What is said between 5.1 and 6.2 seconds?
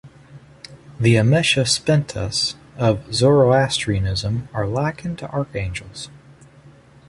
to archangels.